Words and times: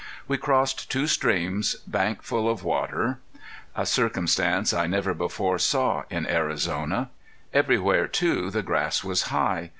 We 0.27 0.39
crossed 0.39 0.89
two 0.89 1.05
streams 1.05 1.75
bank 1.85 2.23
full 2.23 2.49
of 2.49 2.63
water, 2.63 3.19
a 3.75 3.85
circumstance 3.85 4.73
I 4.73 4.87
never 4.87 5.13
before 5.13 5.59
saw 5.59 6.05
in 6.09 6.25
Arizona. 6.25 7.11
Everywhere 7.53 8.07
too 8.07 8.49
the 8.49 8.63
grass 8.63 9.03
was 9.03 9.21
high. 9.29 9.69